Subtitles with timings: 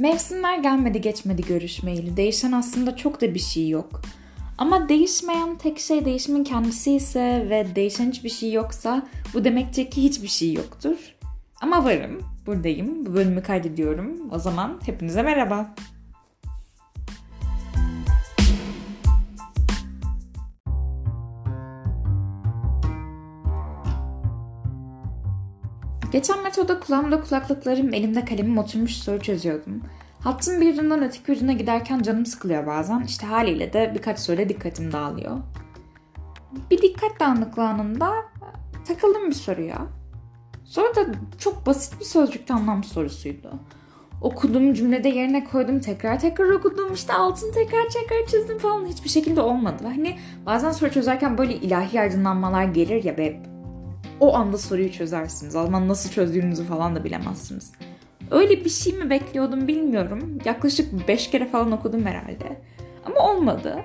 [0.00, 2.16] Mevsimler gelmedi geçmedi görüşmeyeli.
[2.16, 4.02] Değişen aslında çok da bir şey yok.
[4.58, 10.02] Ama değişmeyen tek şey değişimin kendisi ise ve değişen hiçbir şey yoksa bu demektir ki
[10.02, 10.96] hiçbir şey yoktur.
[11.60, 14.30] Ama varım, buradayım, bu bölümü kaydediyorum.
[14.32, 15.74] O zaman hepinize merhaba.
[26.10, 29.82] Geçen metoda kulağımda kulaklıklarım, elimde kalemim oturmuş soru çözüyordum.
[30.20, 33.02] Hattın bir ucundan öteki ucuna giderken canım sıkılıyor bazen.
[33.02, 35.38] İşte haliyle de birkaç soruyla dikkatim dağılıyor.
[36.70, 38.12] Bir dikkat dağınıklığı anında
[38.88, 39.78] takıldım bir soruya.
[40.64, 41.06] Soru da
[41.38, 43.52] çok basit bir sözcükte anlam sorusuydu.
[44.22, 49.40] Okudum cümlede yerine koydum tekrar tekrar okudum işte altını tekrar tekrar çizdim falan hiçbir şekilde
[49.40, 49.82] olmadı.
[49.82, 53.42] Hani bazen soru çözerken böyle ilahi aydınlanmalar gelir ya ve
[54.20, 55.56] o anda soruyu çözersiniz.
[55.56, 57.72] O zaman nasıl çözdüğünüzü falan da bilemezsiniz.
[58.30, 60.38] Öyle bir şey mi bekliyordum bilmiyorum.
[60.44, 62.62] Yaklaşık 5 kere falan okudum herhalde.
[63.04, 63.76] Ama olmadı.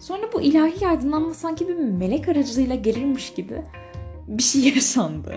[0.00, 3.62] Sonra bu ilahi aydınlanma sanki bir melek aracılığıyla gelirmiş gibi
[4.28, 5.34] bir şey yaşandı.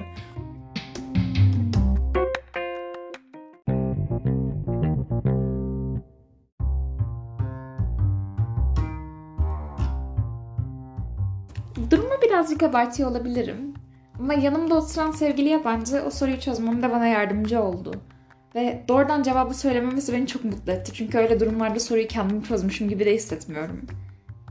[11.92, 13.73] Durumu birazcık abartıyor olabilirim.
[14.24, 17.92] Ama yanımda oturan sevgili yabancı o soruyu çözmemde bana yardımcı oldu.
[18.56, 20.92] Ve doğrudan cevabı söylememesi beni çok mutlu etti.
[20.94, 23.82] Çünkü öyle durumlarda soruyu kendim çözmüşüm gibi de hissetmiyorum.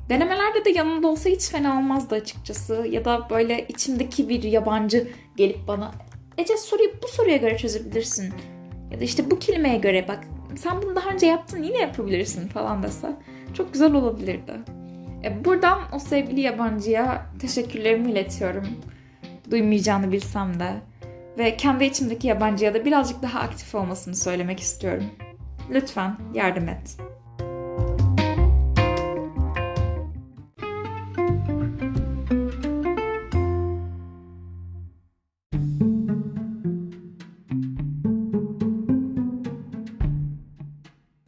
[0.09, 2.87] Denemelerde de yanımda olsa hiç fena olmazdı açıkçası.
[2.91, 5.93] Ya da böyle içimdeki bir yabancı gelip bana
[6.39, 8.35] Ece soruyu bu soruya göre çözebilirsin.
[8.91, 10.25] Ya da işte bu kelimeye göre bak
[10.57, 13.17] sen bunu daha önce yaptın yine yapabilirsin falan dese.
[13.55, 14.53] Çok güzel olabilirdi.
[15.25, 18.67] E, buradan o sevgili yabancıya teşekkürlerimi iletiyorum
[19.53, 20.73] duymayacağını bilsem de
[21.39, 25.05] ve kendi içimdeki yabancıya da birazcık daha aktif olmasını söylemek istiyorum.
[25.71, 26.97] Lütfen yardım et.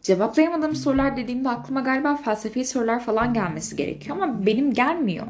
[0.03, 5.27] Cevaplayamadığım sorular dediğimde aklıma galiba felsefi sorular falan gelmesi gerekiyor ama benim gelmiyor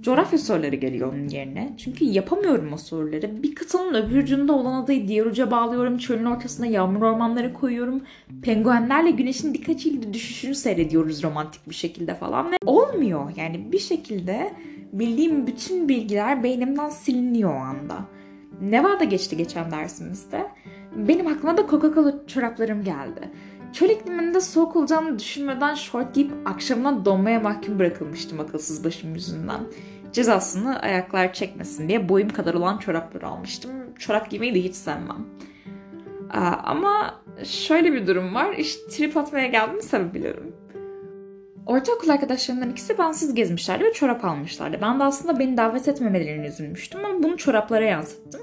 [0.00, 1.74] coğrafya soruları geliyor onun yerine.
[1.76, 3.42] Çünkü yapamıyorum o soruları.
[3.42, 5.98] Bir kıtanın öbür ucunda olan adayı diğer uca bağlıyorum.
[5.98, 8.02] Çölün ortasına yağmur ormanları koyuyorum.
[8.42, 12.52] Penguenlerle güneşin dik açıyla düşüşünü seyrediyoruz romantik bir şekilde falan.
[12.52, 13.32] Ve olmuyor.
[13.36, 14.52] Yani bir şekilde
[14.92, 17.96] bildiğim bütün bilgiler beynimden siliniyor o anda.
[18.60, 20.46] Nevada geçti geçen dersimizde.
[20.96, 23.30] Benim aklıma da Coca-Cola çoraplarım geldi.
[23.76, 29.60] Çöl ikliminde soğuk olacağını düşünmeden şort giyip akşamına donmaya mahkum bırakılmıştım akılsız başım yüzünden.
[30.12, 33.70] Cezasını ayaklar çekmesin diye boyum kadar olan çoraplar almıştım.
[33.98, 35.26] Çorap giymeyi de hiç sevmem.
[36.64, 37.14] ama
[37.44, 38.52] şöyle bir durum var.
[38.52, 40.56] İşte trip atmaya geldim sebebiliyorum.
[41.66, 44.78] Ortaokul arkadaşlarımdan ikisi bensiz gezmişlerdi ve çorap almışlardı.
[44.82, 48.40] Ben de aslında beni davet etmemelerini üzülmüştüm ama bunu çoraplara yansıttım.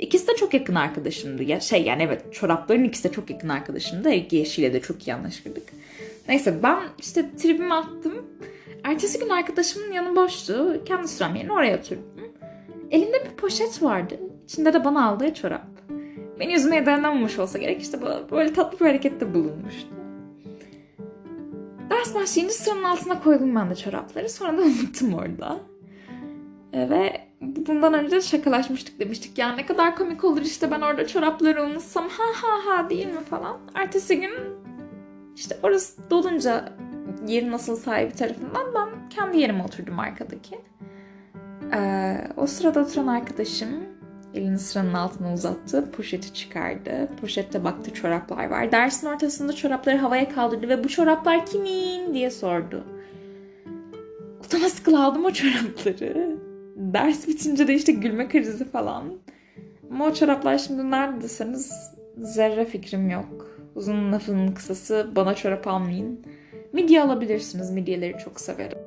[0.00, 1.42] İkisi de çok yakın arkadaşımdı.
[1.42, 4.10] Ya şey yani evet çorapların ikisi de çok yakın arkadaşımdı.
[4.30, 5.62] Yeşil'e de çok iyi anlaşırdık.
[6.28, 8.26] Neyse ben işte tribimi attım.
[8.84, 10.82] Ertesi gün arkadaşımın yanı boştu.
[10.84, 12.04] Kendi sıram yerine oraya oturdum.
[12.90, 14.20] Elinde bir poşet vardı.
[14.44, 15.66] İçinde de bana aldığı çorap.
[16.40, 17.98] Beni yüzmeye dayanamamış olsa gerek işte
[18.30, 19.88] böyle tatlı bir harekette bulunmuştu.
[21.90, 24.28] Ders başlayınca sıranın altına koydum ben de çorapları.
[24.28, 25.60] Sonra da unuttum orada.
[26.72, 29.38] Ve bundan önce şakalaşmıştık demiştik.
[29.38, 33.20] Yani ne kadar komik olur işte ben orada çorapları unutsam ha ha ha değil mi
[33.30, 33.58] falan.
[33.74, 34.32] Ertesi gün
[35.36, 36.72] işte orası dolunca
[37.26, 40.58] yerin nasıl sahibi tarafından ben kendi yerime oturdum arkadaki.
[41.74, 43.68] Ee, o sırada oturan arkadaşım
[44.34, 45.90] elini sıranın altına uzattı.
[45.90, 47.08] Poşeti çıkardı.
[47.20, 48.72] Poşette baktı çoraplar var.
[48.72, 52.84] Dersin ortasında çorapları havaya kaldırdı ve bu çoraplar kimin diye sordu.
[54.44, 56.29] Utana sıkıl aldım o çorapları.
[56.80, 59.04] Ders bitince de işte gülme krizi falan.
[59.90, 61.28] Ama o çoraplar şimdi nerede
[62.18, 63.58] zerre fikrim yok.
[63.74, 66.20] Uzun lafının kısası bana çorap almayın.
[66.72, 67.70] Midye alabilirsiniz.
[67.70, 68.78] Midyeleri çok severim.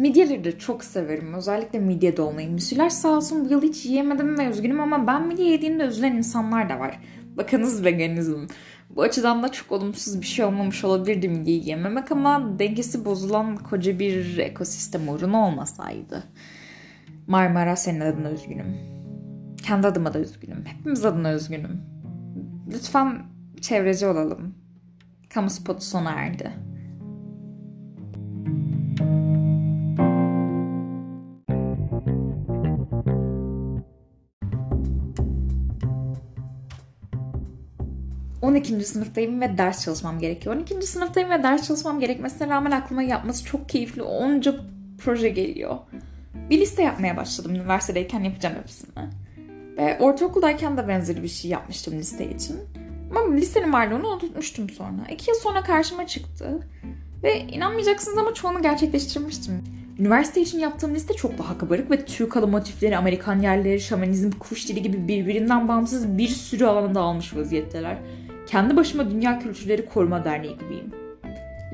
[0.00, 1.34] Midyeleri de çok severim.
[1.34, 2.50] Özellikle midye dolmayı.
[2.50, 6.68] Müsüler sağ olsun bu yıl hiç yiyemedim ve üzgünüm ama ben midye yediğimde üzülen insanlar
[6.68, 7.00] da var.
[7.36, 8.46] Bakınız veganizm.
[8.90, 13.98] Bu açıdan da çok olumsuz bir şey olmamış olabilirdi midyeyi yememek ama dengesi bozulan koca
[13.98, 16.24] bir ekosistem uğruna olmasaydı.
[17.26, 18.76] Marmara senin adına üzgünüm.
[19.62, 20.64] Kendi adıma da üzgünüm.
[20.64, 21.80] Hepimiz adına üzgünüm.
[22.72, 23.22] Lütfen
[23.60, 24.54] çevreci olalım.
[25.28, 26.69] Kamu spotu sona erdi.
[38.42, 38.84] 12.
[38.84, 40.56] sınıftayım ve ders çalışmam gerekiyor.
[40.56, 40.86] 12.
[40.86, 44.54] sınıftayım ve ders çalışmam gerekmesine rağmen aklıma yapması çok keyifli onca
[44.98, 45.76] proje geliyor.
[46.50, 48.90] Bir liste yapmaya başladım üniversitedeyken yapacağım hepsini.
[49.76, 52.56] Ve ortaokuldayken de benzeri bir şey yapmıştım liste için.
[53.10, 55.06] Ama listenin varlığını unutmuştum sonra.
[55.10, 56.66] İki yıl sonra karşıma çıktı.
[57.22, 59.64] Ve inanmayacaksınız ama çoğunu gerçekleştirmiştim.
[59.98, 64.68] Üniversite için yaptığım liste çok daha kabarık ve Türk halı motifleri, Amerikan yerleri, şamanizm, kuş
[64.68, 67.96] dili gibi birbirinden bağımsız bir sürü alanda almış vaziyetteler.
[68.50, 70.92] Kendi başıma Dünya Kültürleri Koruma Derneği gibiyim.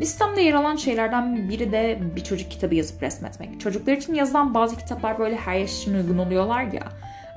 [0.01, 3.61] Listemde yer alan şeylerden biri de bir çocuk kitabı yazıp resmetmek.
[3.61, 6.89] Çocuklar için yazılan bazı kitaplar böyle her yaş için uygun oluyorlar ya.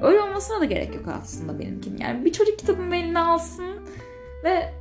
[0.01, 1.97] Öyle olmasına da gerek yok aslında benimkin.
[1.97, 3.75] Yani bir çocuk kitabımı eline alsın
[4.43, 4.73] ve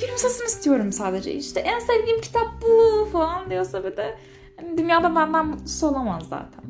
[0.00, 1.32] gülümsesin istiyorum sadece.
[1.32, 4.18] İşte en sevdiğim kitap bu falan diyorsa bir de
[4.62, 6.64] yani dünyada benden mutlusu olamaz zaten.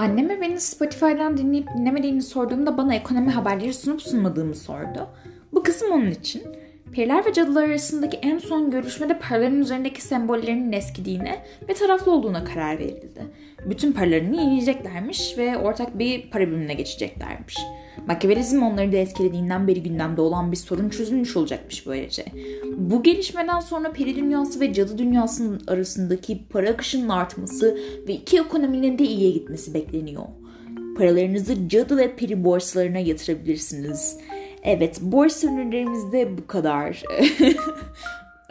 [0.00, 5.08] Anneme beni Spotify'dan dinleyip dinlemediğini sorduğumda bana ekonomi haberleri sunup sunmadığımı sordu.
[5.52, 6.42] Bu kısım onun için.
[6.92, 12.78] Periler ve cadılar arasındaki en son görüşmede paraların üzerindeki sembollerinin eskidiğine ve taraflı olduğuna karar
[12.78, 13.20] verildi.
[13.66, 17.58] Bütün paralarını yenileyeceklermiş ve ortak bir para birimine geçeceklermiş.
[18.06, 22.24] Machiavellizm onları da etkilediğinden beri gündemde olan bir sorun çözülmüş olacakmış böylece.
[22.76, 27.78] Bu gelişmeden sonra peri dünyası ve cadı dünyasının arasındaki para akışının artması
[28.08, 30.24] ve iki ekonominin de iyiye gitmesi bekleniyor.
[30.98, 34.18] Paralarınızı cadı ve peri borsalarına yatırabilirsiniz.
[34.62, 37.02] Evet, borsa ürünlerimizde bu kadar.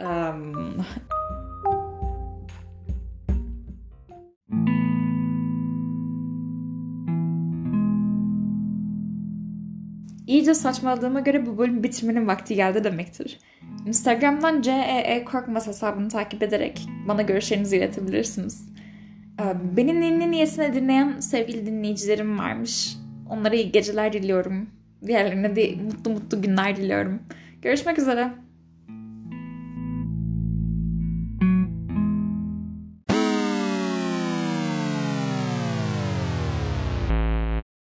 [0.00, 0.84] um...
[10.26, 13.38] İyice saçmaladığıma göre bu bölüm bitirmenin vakti geldi demektir.
[13.86, 18.68] Instagram'dan CEE Korkmaz hesabını takip ederek bana görüşlerinizi iletebilirsiniz.
[19.76, 22.96] Beni ninni niyetine dinleyen sevgili dinleyicilerim varmış.
[23.30, 24.79] Onlara iyi geceler diliyorum.
[25.06, 27.22] Diğerlerine de mutlu mutlu günler diliyorum.
[27.62, 28.32] Görüşmek üzere.